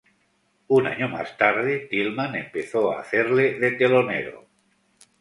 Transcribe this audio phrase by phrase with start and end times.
[0.67, 4.47] Un año más tarde, Tillman empezó a hacerle de telonero.